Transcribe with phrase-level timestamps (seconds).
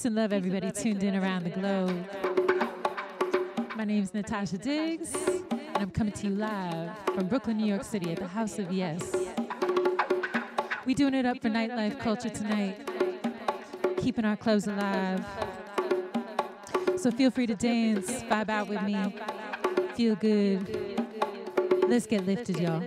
[0.00, 2.06] Peace and love, everybody and love tuned in around the globe.
[3.76, 5.14] My name is Natasha Diggs,
[5.50, 8.72] and I'm coming to you live from Brooklyn, New York City at the House of
[8.72, 9.14] Yes.
[10.86, 12.78] We doing it up for nightlife culture tonight,
[13.98, 15.22] keeping our clothes alive.
[16.96, 19.14] So feel free to dance, vibe out with me,
[19.96, 20.96] feel good.
[21.88, 22.82] Let's get lifted, y'all.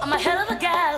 [0.00, 0.93] I'm a hell of a gal.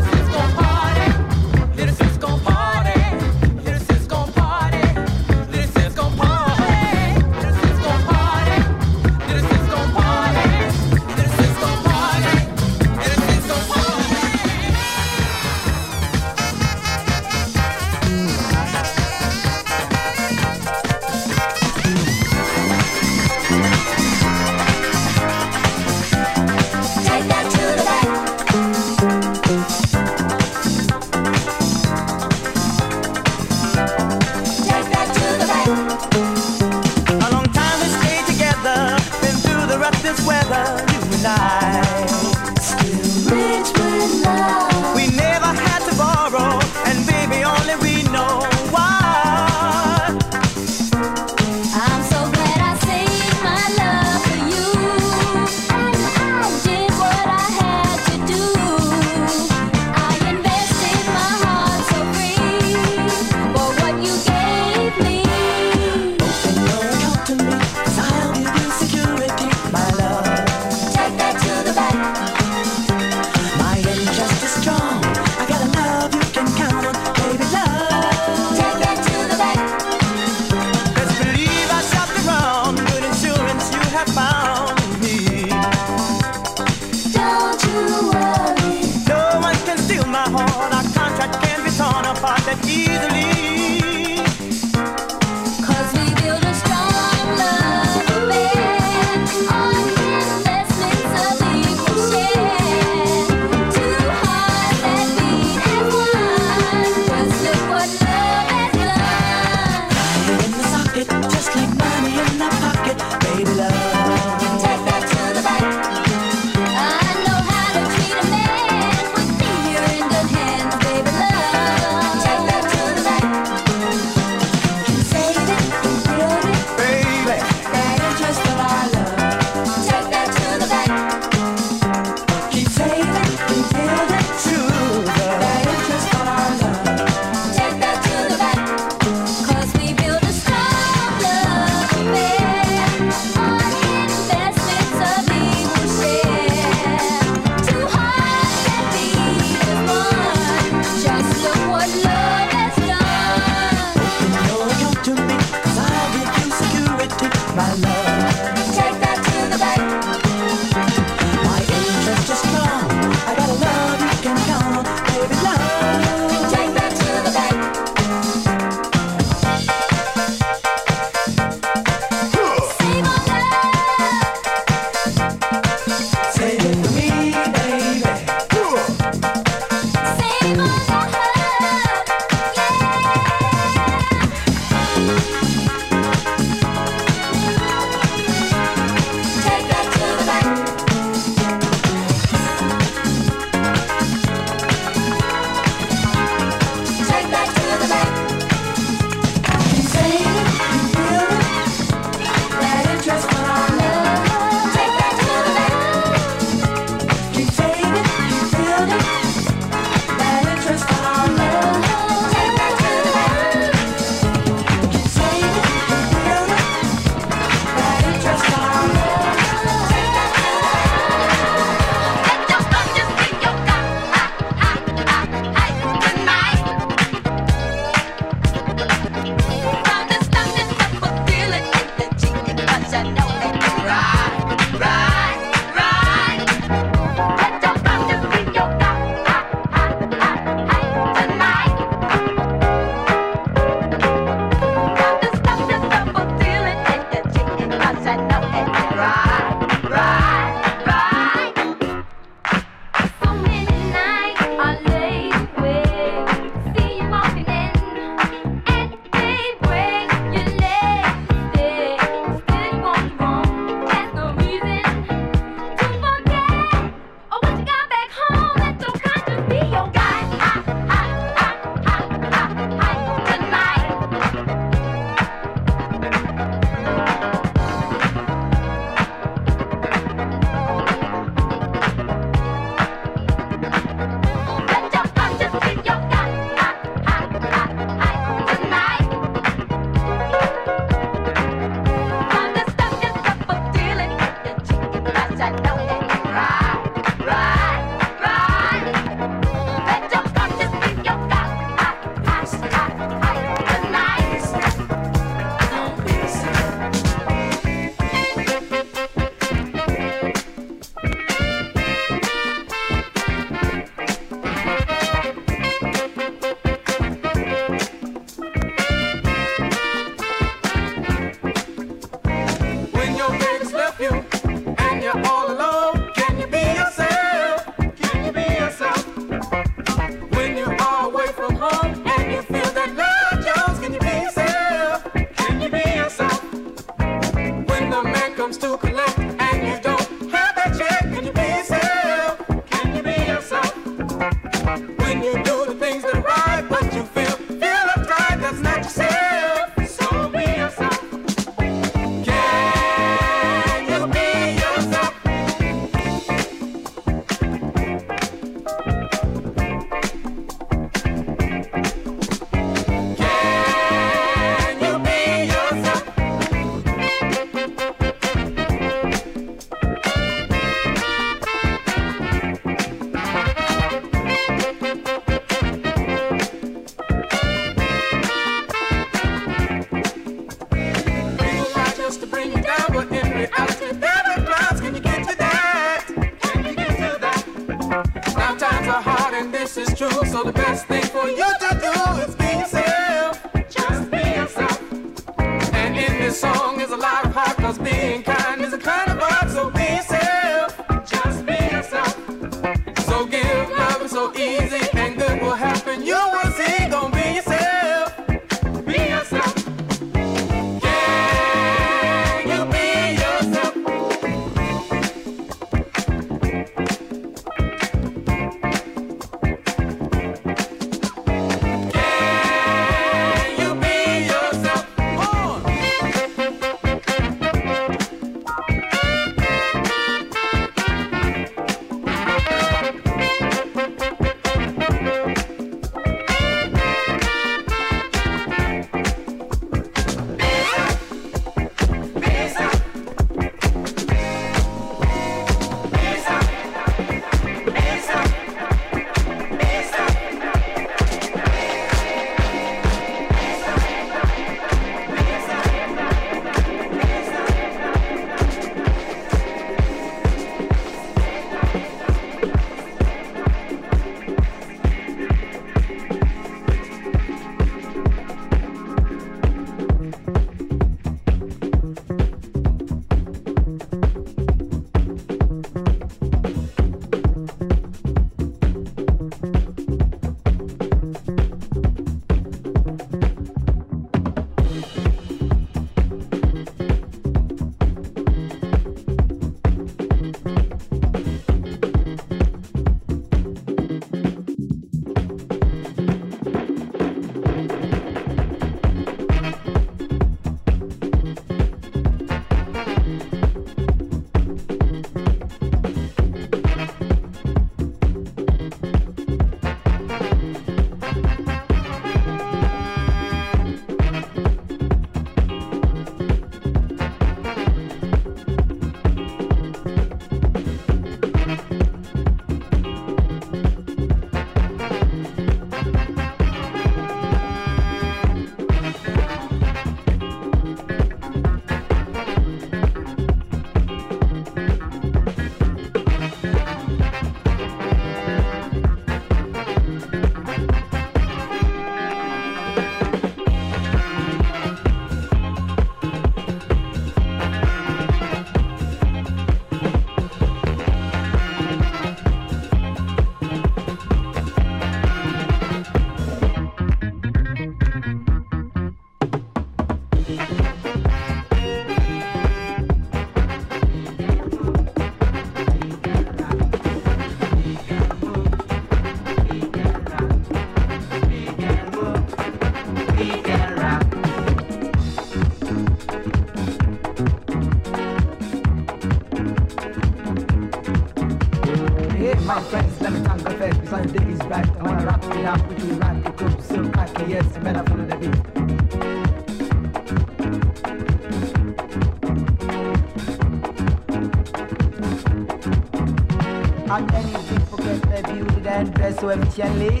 [599.58, 600.00] Efficiently.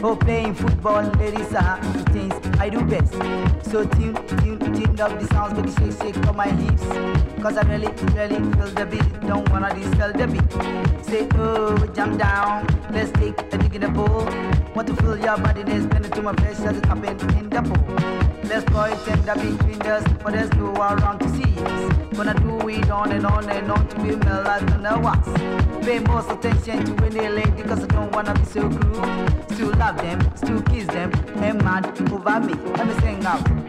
[0.00, 3.12] For playing football, ladies are the things I do best.
[3.70, 6.82] So tune, tune, tune up the sounds, baby, shake, shake on my hips.
[7.42, 9.20] Cause I really, really feel the beat.
[9.20, 11.04] Don't wanna dispel the beat.
[11.04, 12.66] Say, oh, jump down.
[12.90, 14.24] Let's take a dig in the pool.
[14.74, 17.48] Want to feel your body, then spend it to my flesh as it happens in
[17.48, 17.96] the pool.
[18.44, 21.95] Let's go tender between us, but let's go around to see us.
[22.16, 25.28] Gonna do it on and on and on to be melt like the wax.
[25.84, 29.28] Pay most attention to any lady because I don't wanna be so cruel.
[29.50, 32.54] Still love them, still kiss them, and mad over me.
[32.74, 33.65] Let me sing out.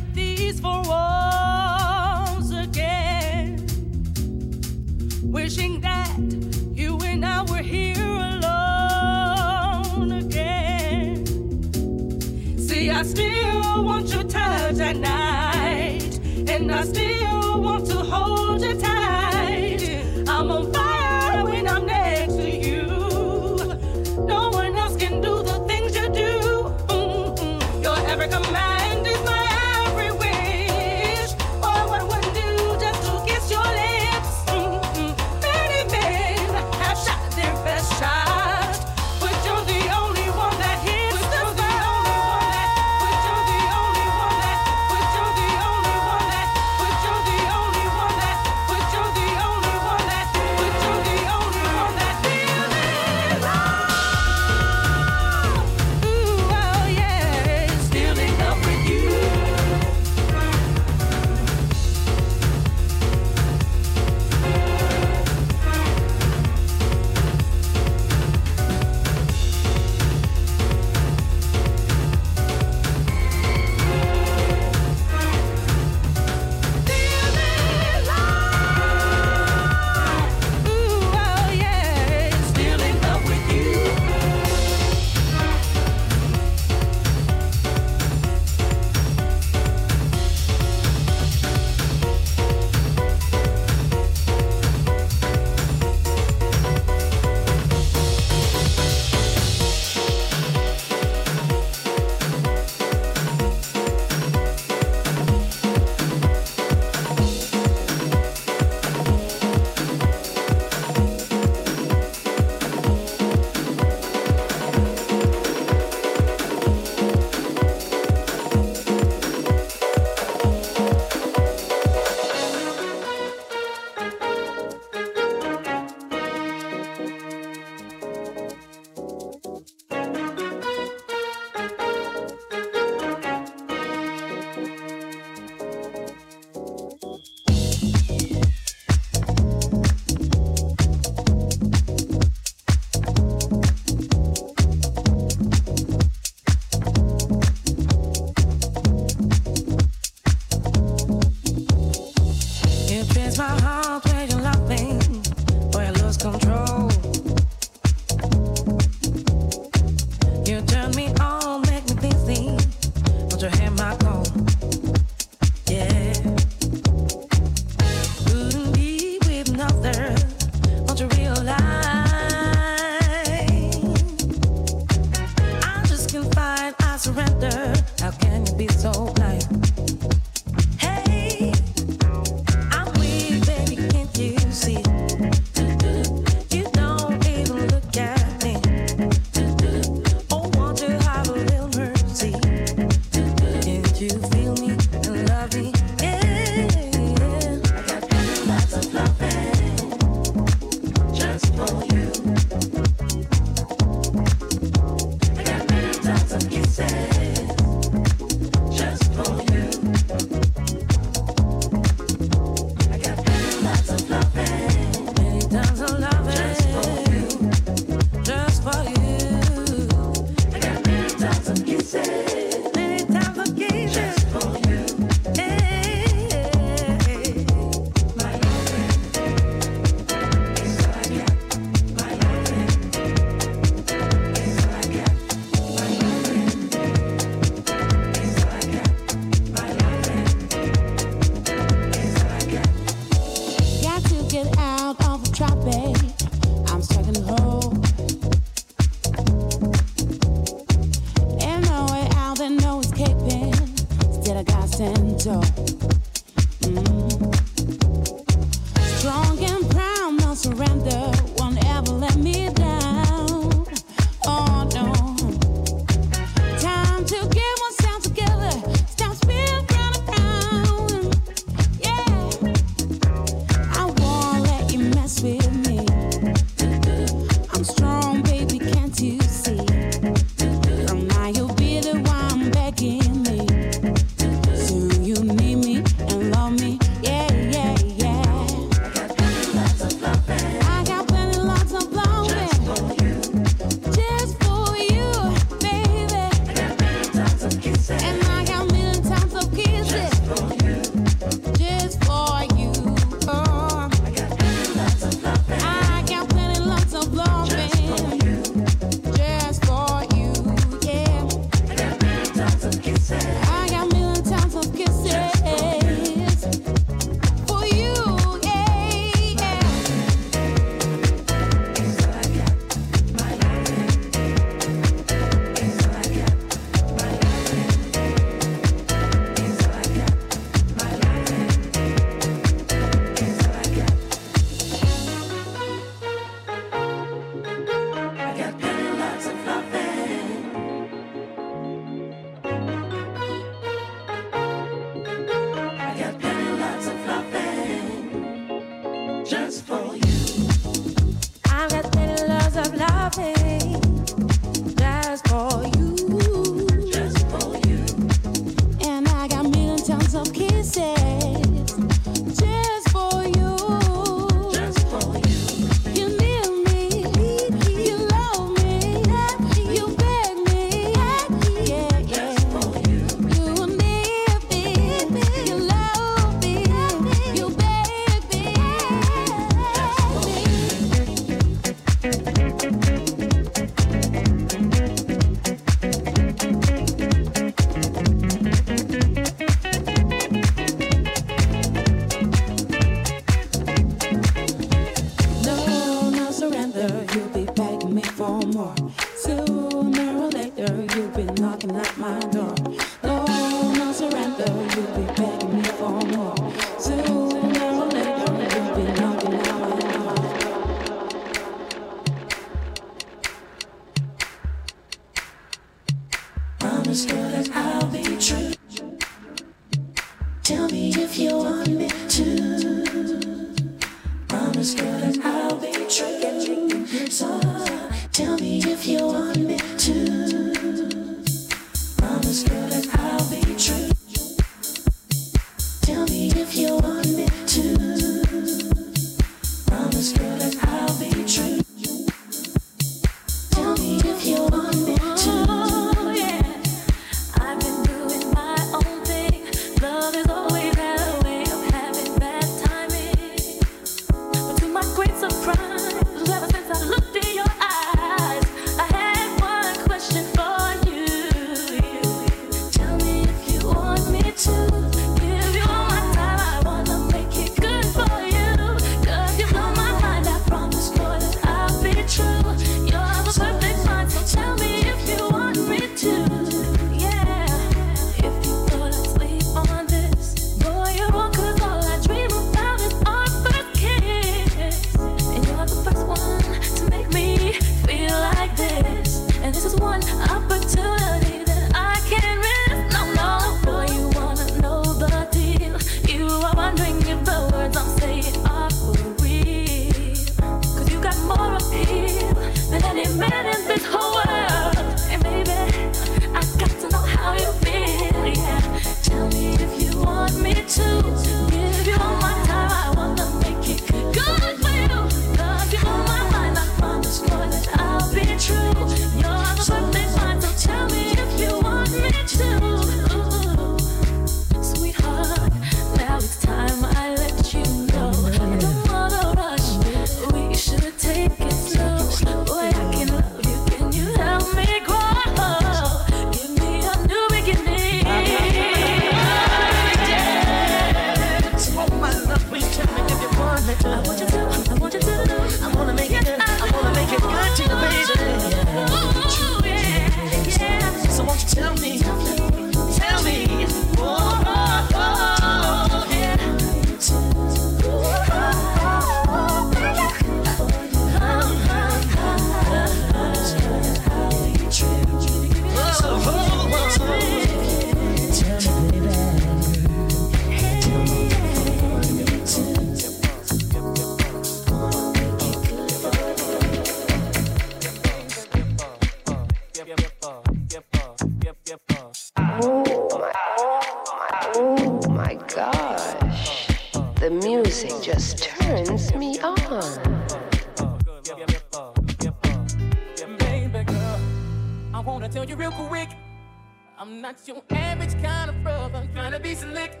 [597.28, 598.94] not your average kind of rub.
[598.94, 600.00] I'm trying to be slick.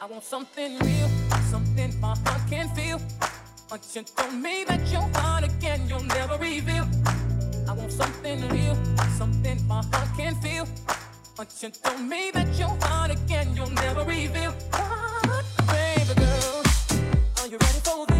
[0.00, 1.08] I want something real,
[1.50, 2.98] something my heart can feel.
[3.70, 6.88] Until you told me that your heart again, you'll never reveal.
[7.68, 8.76] I want something real,
[9.18, 10.66] something my heart can feel.
[11.38, 14.54] Until you told me that your heart again, you'll never reveal.
[14.72, 16.62] Oh, baby girl,
[17.38, 18.15] are you ready for this?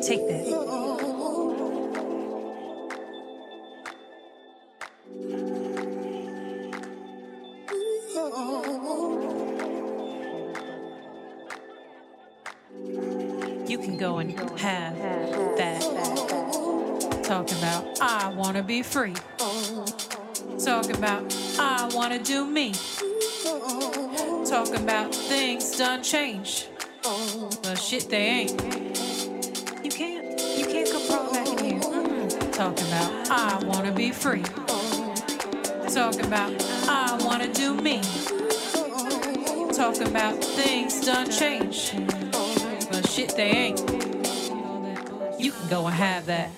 [0.00, 0.48] Take this.
[13.68, 14.96] You can go and have
[15.56, 15.82] that.
[17.24, 19.14] Talk about, I want to be free.
[20.64, 22.72] Talk about, I want to do me.
[24.48, 26.68] Talk about, things done change.
[27.04, 28.87] Well, shit, they ain't.
[32.58, 34.42] Talking about I wanna be free.
[35.94, 36.52] Talking about
[36.88, 38.02] I wanna do me.
[39.72, 41.92] Talking about things done change.
[42.90, 43.78] But shit, they ain't.
[45.38, 46.50] You can go and have that.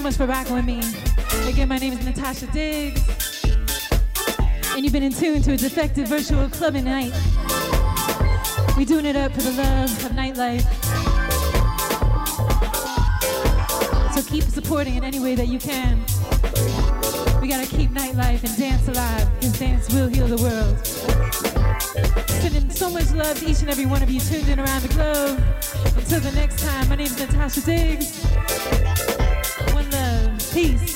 [0.00, 0.80] So much for rocking with me.
[1.46, 3.04] Again, my name is Natasha Diggs.
[4.74, 7.12] And you've been in tune to a Defected virtual clubbing night.
[8.78, 10.64] We're doing it up for the love of nightlife.
[14.14, 15.98] So keep supporting in any way that you can.
[17.42, 20.86] We gotta keep nightlife and dance alive, because dance will heal the world.
[22.40, 24.88] Sending so much love to each and every one of you tuned in around the
[24.94, 25.38] globe.
[25.94, 28.24] Until the next time, my name is Natasha Diggs.
[30.60, 30.89] Peace.